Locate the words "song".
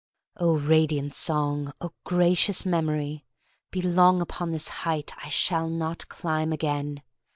1.13-1.73